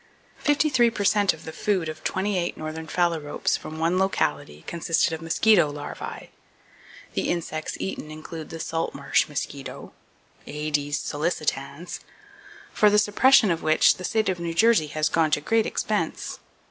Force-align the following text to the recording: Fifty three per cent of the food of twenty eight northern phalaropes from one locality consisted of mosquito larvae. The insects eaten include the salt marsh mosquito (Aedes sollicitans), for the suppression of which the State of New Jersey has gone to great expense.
Fifty 0.39 0.67
three 0.67 0.89
per 0.89 1.03
cent 1.03 1.31
of 1.31 1.45
the 1.45 1.51
food 1.51 1.87
of 1.87 2.03
twenty 2.03 2.35
eight 2.35 2.57
northern 2.57 2.87
phalaropes 2.87 3.55
from 3.55 3.77
one 3.77 3.99
locality 3.99 4.63
consisted 4.65 5.13
of 5.13 5.21
mosquito 5.21 5.69
larvae. 5.69 6.31
The 7.13 7.29
insects 7.29 7.77
eaten 7.79 8.09
include 8.09 8.49
the 8.49 8.59
salt 8.59 8.95
marsh 8.95 9.29
mosquito 9.29 9.93
(Aedes 10.47 10.97
sollicitans), 10.97 11.99
for 12.73 12.89
the 12.89 12.97
suppression 12.97 13.51
of 13.51 13.61
which 13.61 13.97
the 13.97 14.03
State 14.03 14.27
of 14.27 14.39
New 14.39 14.55
Jersey 14.55 14.87
has 14.87 15.07
gone 15.07 15.29
to 15.29 15.39
great 15.39 15.67
expense. 15.67 16.39